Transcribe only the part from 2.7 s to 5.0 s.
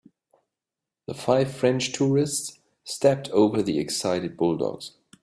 stepped over the excited bulldogs.